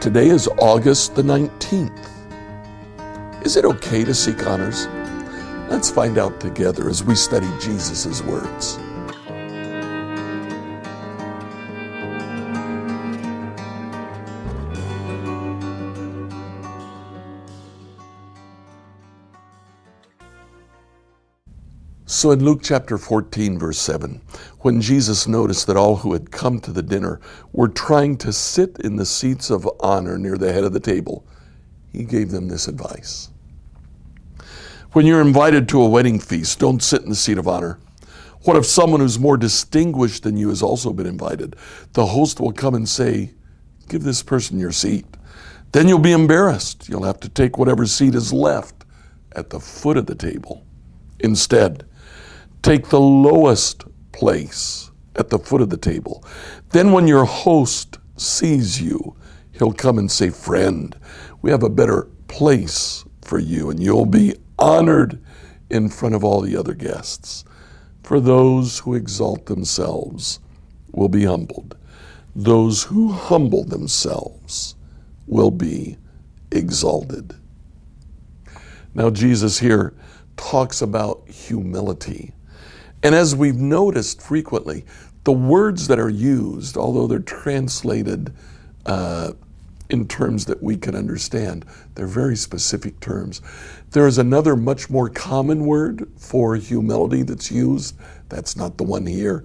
Today 0.00 0.30
is 0.30 0.48
August 0.56 1.14
the 1.14 1.20
19th. 1.20 2.08
Is 3.44 3.58
it 3.58 3.66
okay 3.66 4.02
to 4.02 4.14
seek 4.14 4.46
honors? 4.46 4.86
Let's 5.68 5.90
find 5.90 6.16
out 6.16 6.40
together 6.40 6.88
as 6.88 7.04
we 7.04 7.14
study 7.14 7.46
Jesus' 7.60 8.22
words. 8.22 8.78
So 22.20 22.32
in 22.32 22.44
Luke 22.44 22.60
chapter 22.62 22.98
14, 22.98 23.58
verse 23.58 23.78
7, 23.78 24.20
when 24.58 24.82
Jesus 24.82 25.26
noticed 25.26 25.66
that 25.66 25.78
all 25.78 25.96
who 25.96 26.12
had 26.12 26.30
come 26.30 26.60
to 26.60 26.70
the 26.70 26.82
dinner 26.82 27.18
were 27.52 27.66
trying 27.66 28.18
to 28.18 28.30
sit 28.30 28.78
in 28.80 28.96
the 28.96 29.06
seats 29.06 29.48
of 29.48 29.66
honor 29.80 30.18
near 30.18 30.36
the 30.36 30.52
head 30.52 30.64
of 30.64 30.74
the 30.74 30.80
table, 30.80 31.24
he 31.90 32.04
gave 32.04 32.30
them 32.30 32.46
this 32.46 32.68
advice. 32.68 33.30
When 34.92 35.06
you're 35.06 35.22
invited 35.22 35.66
to 35.70 35.80
a 35.80 35.88
wedding 35.88 36.20
feast, 36.20 36.58
don't 36.58 36.82
sit 36.82 37.00
in 37.00 37.08
the 37.08 37.14
seat 37.14 37.38
of 37.38 37.48
honor. 37.48 37.78
What 38.42 38.58
if 38.58 38.66
someone 38.66 39.00
who's 39.00 39.18
more 39.18 39.38
distinguished 39.38 40.24
than 40.24 40.36
you 40.36 40.50
has 40.50 40.62
also 40.62 40.92
been 40.92 41.06
invited? 41.06 41.56
The 41.94 42.04
host 42.04 42.38
will 42.38 42.52
come 42.52 42.74
and 42.74 42.86
say, 42.86 43.32
Give 43.88 44.02
this 44.02 44.22
person 44.22 44.58
your 44.58 44.72
seat. 44.72 45.06
Then 45.72 45.88
you'll 45.88 45.98
be 45.98 46.12
embarrassed. 46.12 46.86
You'll 46.86 47.04
have 47.04 47.20
to 47.20 47.30
take 47.30 47.56
whatever 47.56 47.86
seat 47.86 48.14
is 48.14 48.30
left 48.30 48.84
at 49.32 49.48
the 49.48 49.58
foot 49.58 49.96
of 49.96 50.04
the 50.04 50.14
table. 50.14 50.66
Instead, 51.20 51.86
Take 52.62 52.88
the 52.88 53.00
lowest 53.00 53.84
place 54.12 54.90
at 55.16 55.30
the 55.30 55.38
foot 55.38 55.62
of 55.62 55.70
the 55.70 55.76
table. 55.76 56.24
Then, 56.70 56.92
when 56.92 57.06
your 57.06 57.24
host 57.24 57.98
sees 58.16 58.80
you, 58.80 59.16
he'll 59.52 59.72
come 59.72 59.98
and 59.98 60.10
say, 60.10 60.30
Friend, 60.30 60.94
we 61.42 61.50
have 61.50 61.62
a 61.62 61.70
better 61.70 62.08
place 62.28 63.04
for 63.22 63.38
you, 63.38 63.70
and 63.70 63.82
you'll 63.82 64.06
be 64.06 64.34
honored 64.58 65.22
in 65.70 65.88
front 65.88 66.14
of 66.14 66.22
all 66.22 66.40
the 66.40 66.56
other 66.56 66.74
guests. 66.74 67.44
For 68.02 68.20
those 68.20 68.80
who 68.80 68.94
exalt 68.94 69.46
themselves 69.46 70.40
will 70.92 71.08
be 71.08 71.24
humbled, 71.24 71.76
those 72.34 72.84
who 72.84 73.12
humble 73.12 73.64
themselves 73.64 74.74
will 75.26 75.50
be 75.50 75.96
exalted. 76.50 77.34
Now, 78.94 79.10
Jesus 79.10 79.58
here 79.58 79.94
talks 80.36 80.82
about 80.82 81.28
humility. 81.28 82.32
And 83.02 83.14
as 83.14 83.34
we've 83.34 83.56
noticed 83.56 84.20
frequently, 84.20 84.84
the 85.24 85.32
words 85.32 85.86
that 85.88 85.98
are 85.98 86.10
used, 86.10 86.76
although 86.76 87.06
they're 87.06 87.18
translated 87.18 88.32
uh, 88.86 89.32
in 89.88 90.06
terms 90.06 90.46
that 90.46 90.62
we 90.62 90.76
can 90.76 90.94
understand, 90.94 91.64
they're 91.94 92.06
very 92.06 92.36
specific 92.36 93.00
terms. 93.00 93.42
There 93.90 94.06
is 94.06 94.18
another 94.18 94.56
much 94.56 94.88
more 94.88 95.08
common 95.08 95.66
word 95.66 96.08
for 96.16 96.56
humility 96.56 97.22
that's 97.22 97.50
used. 97.50 97.96
That's 98.28 98.56
not 98.56 98.78
the 98.78 98.84
one 98.84 99.06
here. 99.06 99.44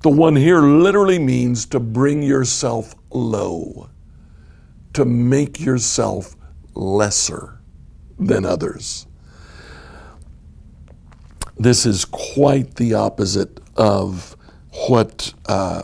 The 0.00 0.08
one 0.08 0.34
here 0.34 0.60
literally 0.60 1.18
means 1.18 1.66
to 1.66 1.80
bring 1.80 2.22
yourself 2.22 2.94
low, 3.10 3.90
to 4.94 5.04
make 5.04 5.60
yourself 5.60 6.34
lesser 6.74 7.60
than 8.18 8.44
others. 8.44 9.06
This 11.58 11.84
is 11.84 12.04
quite 12.04 12.76
the 12.76 12.94
opposite 12.94 13.60
of 13.76 14.36
what 14.88 15.34
uh, 15.46 15.82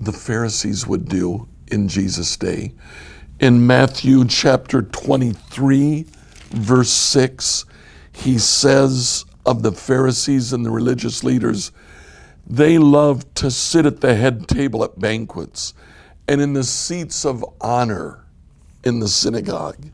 the 0.00 0.12
Pharisees 0.12 0.86
would 0.86 1.08
do 1.08 1.46
in 1.70 1.88
Jesus' 1.88 2.36
day. 2.36 2.72
In 3.40 3.66
Matthew 3.66 4.24
chapter 4.24 4.82
23, 4.82 6.06
verse 6.50 6.90
6, 6.90 7.66
he 8.12 8.38
says 8.38 9.24
of 9.46 9.62
the 9.62 9.72
Pharisees 9.72 10.52
and 10.52 10.64
the 10.64 10.70
religious 10.70 11.22
leaders, 11.22 11.72
they 12.46 12.78
love 12.78 13.32
to 13.34 13.50
sit 13.50 13.86
at 13.86 14.00
the 14.00 14.14
head 14.14 14.48
table 14.48 14.82
at 14.82 14.98
banquets 14.98 15.74
and 16.26 16.40
in 16.40 16.54
the 16.54 16.64
seats 16.64 17.24
of 17.24 17.44
honor 17.60 18.24
in 18.84 19.00
the 19.00 19.08
synagogue. 19.08 19.90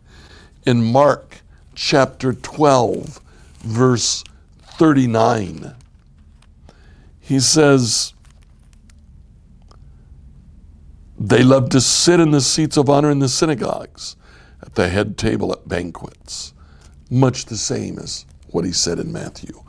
In 0.64 0.82
Mark 0.82 1.42
chapter 1.74 2.32
12, 2.32 3.20
verse 3.60 4.24
39, 4.76 5.74
he 7.18 7.40
says, 7.40 8.12
They 11.18 11.42
love 11.42 11.70
to 11.70 11.80
sit 11.80 12.20
in 12.20 12.30
the 12.30 12.42
seats 12.42 12.76
of 12.76 12.90
honor 12.90 13.10
in 13.10 13.20
the 13.20 13.28
synagogues, 13.28 14.16
at 14.60 14.74
the 14.74 14.88
head 14.88 15.16
table 15.16 15.50
at 15.52 15.66
banquets. 15.66 16.52
Much 17.10 17.46
the 17.46 17.56
same 17.56 17.98
as 17.98 18.26
what 18.48 18.66
he 18.66 18.72
said 18.72 18.98
in 18.98 19.10
Matthew. 19.10 19.62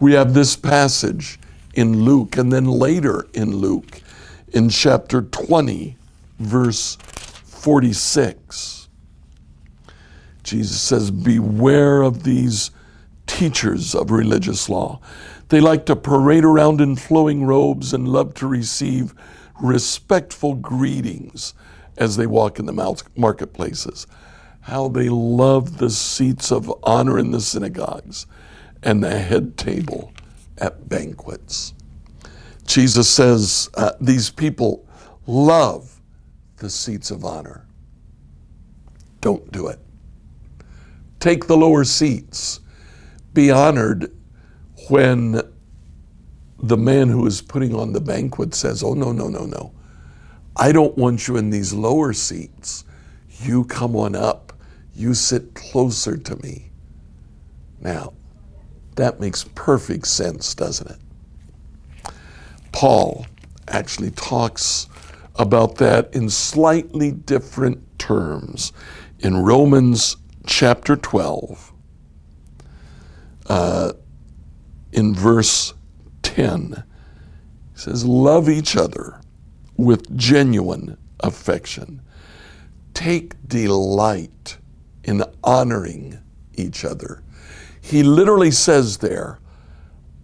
We 0.00 0.14
have 0.14 0.32
this 0.32 0.56
passage 0.56 1.38
in 1.74 2.04
Luke, 2.04 2.38
and 2.38 2.50
then 2.50 2.64
later 2.64 3.26
in 3.34 3.56
Luke, 3.56 4.00
in 4.54 4.70
chapter 4.70 5.20
20, 5.20 5.96
verse 6.38 6.96
46. 6.96 8.88
Jesus 10.42 10.80
says, 10.80 11.10
Beware 11.10 12.02
of 12.02 12.22
these 12.22 12.70
teachers 13.36 13.94
of 13.94 14.10
religious 14.10 14.66
law. 14.70 14.98
They 15.50 15.60
like 15.60 15.84
to 15.86 15.94
parade 15.94 16.42
around 16.42 16.80
in 16.80 16.96
flowing 16.96 17.44
robes 17.44 17.92
and 17.92 18.08
love 18.08 18.32
to 18.36 18.46
receive 18.46 19.12
respectful 19.60 20.54
greetings 20.54 21.52
as 21.98 22.16
they 22.16 22.26
walk 22.26 22.58
in 22.58 22.64
the 22.64 23.04
marketplaces. 23.14 24.06
How 24.62 24.88
they 24.88 25.10
love 25.10 25.76
the 25.76 25.90
seats 25.90 26.50
of 26.50 26.72
honor 26.82 27.18
in 27.18 27.30
the 27.30 27.42
synagogues 27.42 28.26
and 28.82 29.04
the 29.04 29.18
head 29.18 29.58
table 29.58 30.14
at 30.56 30.88
banquets. 30.88 31.74
Jesus 32.64 33.06
says 33.06 33.68
uh, 33.74 33.92
these 34.00 34.30
people 34.30 34.88
love 35.26 36.00
the 36.56 36.70
seats 36.70 37.10
of 37.10 37.22
honor. 37.22 37.66
Don't 39.20 39.52
do 39.52 39.68
it. 39.68 39.78
Take 41.20 41.46
the 41.46 41.56
lower 41.56 41.84
seats 41.84 42.60
be 43.36 43.50
honored 43.50 44.10
when 44.88 45.42
the 46.58 46.76
man 46.76 47.08
who 47.10 47.26
is 47.26 47.42
putting 47.42 47.74
on 47.74 47.92
the 47.92 48.00
banquet 48.00 48.54
says, 48.54 48.82
Oh, 48.82 48.94
no, 48.94 49.12
no, 49.12 49.28
no, 49.28 49.44
no. 49.44 49.72
I 50.56 50.72
don't 50.72 50.96
want 50.96 51.28
you 51.28 51.36
in 51.36 51.50
these 51.50 51.74
lower 51.74 52.14
seats. 52.14 52.84
You 53.42 53.64
come 53.66 53.94
on 53.94 54.16
up. 54.16 54.54
You 54.94 55.12
sit 55.12 55.54
closer 55.54 56.16
to 56.16 56.36
me. 56.42 56.70
Now, 57.78 58.14
that 58.94 59.20
makes 59.20 59.44
perfect 59.54 60.06
sense, 60.06 60.54
doesn't 60.54 60.90
it? 60.90 62.12
Paul 62.72 63.26
actually 63.68 64.12
talks 64.12 64.88
about 65.34 65.76
that 65.76 66.14
in 66.14 66.30
slightly 66.30 67.10
different 67.12 67.98
terms 67.98 68.72
in 69.18 69.36
Romans 69.36 70.16
chapter 70.46 70.96
12 70.96 71.74
uh, 73.48 73.92
in 74.92 75.14
verse 75.14 75.74
10. 76.22 76.84
He 77.72 77.78
says, 77.78 78.04
Love 78.04 78.48
each 78.48 78.76
other 78.76 79.20
with 79.76 80.16
genuine 80.16 80.96
affection. 81.20 82.02
Take 82.94 83.34
delight 83.46 84.58
in 85.04 85.22
honoring 85.44 86.18
each 86.54 86.84
other. 86.84 87.22
He 87.80 88.02
literally 88.02 88.50
says 88.50 88.98
there, 88.98 89.38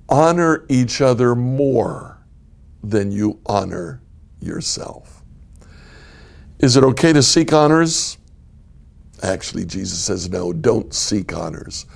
honor 0.08 0.64
each 0.68 1.00
other 1.00 1.34
more 1.34 2.18
than 2.82 3.12
you 3.12 3.38
honor 3.46 4.02
yourself. 4.40 5.22
Is 6.58 6.76
it 6.76 6.84
okay 6.84 7.12
to 7.12 7.22
seek 7.22 7.52
honors? 7.52 8.18
Actually, 9.22 9.64
Jesus 9.64 9.98
says, 10.00 10.28
no, 10.28 10.52
don't 10.52 10.92
seek 10.92 11.32
honors. 11.32 11.86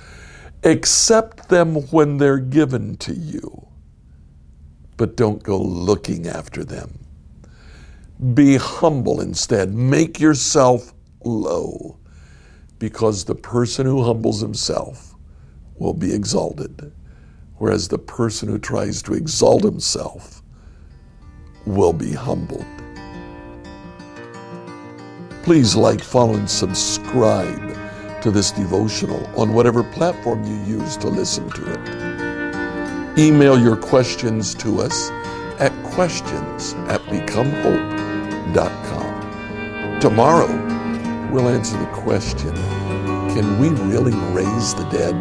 Accept 0.63 1.49
them 1.49 1.75
when 1.91 2.17
they're 2.17 2.39
given 2.39 2.97
to 2.97 3.13
you, 3.13 3.67
but 4.97 5.15
don't 5.15 5.43
go 5.43 5.57
looking 5.57 6.27
after 6.27 6.63
them. 6.63 6.99
Be 8.33 8.57
humble 8.57 9.21
instead. 9.21 9.73
Make 9.73 10.19
yourself 10.19 10.93
low, 11.23 11.99
because 12.79 13.23
the 13.23 13.35
person 13.35 13.85
who 13.85 14.03
humbles 14.03 14.41
himself 14.41 15.15
will 15.77 15.93
be 15.93 16.13
exalted, 16.13 16.91
whereas 17.57 17.87
the 17.87 17.99
person 17.99 18.49
who 18.49 18.57
tries 18.57 19.03
to 19.03 19.13
exalt 19.13 19.63
himself 19.63 20.41
will 21.67 21.93
be 21.93 22.11
humbled. 22.13 22.65
Please 25.43 25.75
like, 25.75 26.01
follow, 26.01 26.33
and 26.33 26.49
subscribe 26.49 27.76
to 28.27 28.31
this 28.31 28.51
devotional 28.51 29.25
on 29.39 29.53
whatever 29.53 29.81
platform 29.81 30.43
you 30.43 30.57
use 30.65 30.97
to 30.97 31.07
listen 31.07 31.49
to 31.51 31.71
it. 31.71 33.17
Email 33.17 33.57
your 33.57 33.77
questions 33.77 34.53
to 34.53 34.81
us 34.81 35.09
at 35.59 35.71
questions 35.85 36.73
at 36.89 36.99
becomehope.com. 37.03 39.99
Tomorrow, 40.01 40.49
we'll 41.31 41.47
answer 41.47 41.79
the 41.79 41.85
question 41.93 42.53
can 43.33 43.57
we 43.59 43.69
really 43.69 44.13
raise 44.33 44.75
the 44.75 44.83
dead? 44.89 45.15